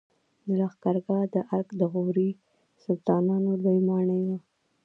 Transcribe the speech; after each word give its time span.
د 0.45 0.47
لښکرګاه 0.59 1.25
د 1.33 1.35
ارک 1.55 1.69
د 1.79 1.81
غوري 1.91 2.29
سلطانانو 2.83 3.51
لوی 3.63 3.79
ماڼۍ 3.87 4.21
وه 4.27 4.37